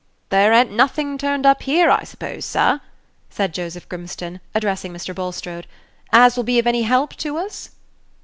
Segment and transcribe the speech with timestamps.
[0.29, 2.81] "There a'n't nothing turned up here, I suppose, sir,"
[3.29, 5.13] said Joseph Grimstone, addressing Mr.
[5.13, 5.67] Bulstrode,
[6.11, 7.69] "as will be of any help to us?"